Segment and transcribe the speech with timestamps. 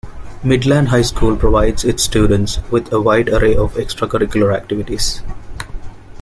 [0.43, 5.21] Midland High School provides its students with a wide array of extracurricular activities.